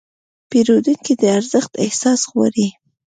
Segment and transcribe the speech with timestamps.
[0.49, 2.67] پیرودونکي د ارزښت احساس غواړي.